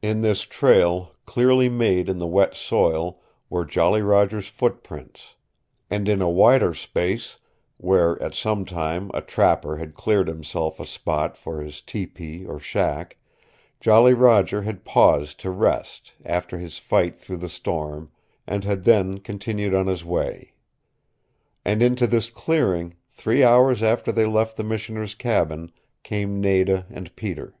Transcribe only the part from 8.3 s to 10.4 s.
some time a trapper had cleared